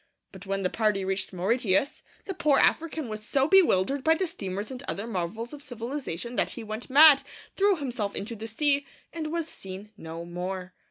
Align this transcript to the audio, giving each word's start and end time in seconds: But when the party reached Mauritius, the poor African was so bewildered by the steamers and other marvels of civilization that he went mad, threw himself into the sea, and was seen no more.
But 0.31 0.47
when 0.47 0.63
the 0.63 0.69
party 0.71 1.05
reached 1.05 1.31
Mauritius, 1.31 2.01
the 2.25 2.33
poor 2.33 2.57
African 2.57 3.07
was 3.07 3.21
so 3.23 3.47
bewildered 3.47 4.03
by 4.03 4.15
the 4.15 4.25
steamers 4.25 4.71
and 4.71 4.81
other 4.87 5.05
marvels 5.05 5.53
of 5.53 5.61
civilization 5.61 6.37
that 6.37 6.49
he 6.57 6.63
went 6.63 6.89
mad, 6.89 7.21
threw 7.55 7.75
himself 7.75 8.15
into 8.15 8.35
the 8.35 8.47
sea, 8.47 8.87
and 9.13 9.31
was 9.31 9.47
seen 9.47 9.91
no 9.97 10.25
more. 10.25 10.73